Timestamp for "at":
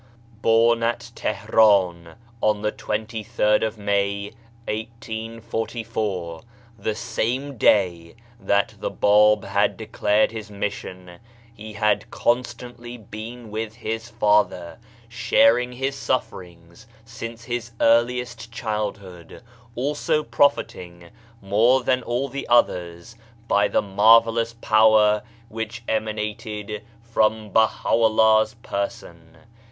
0.81-1.11